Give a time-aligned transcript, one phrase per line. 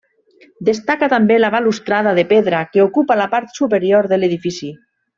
[0.69, 4.73] Destaca també la balustrada de pedra que ocupa la part superior de l'edifici.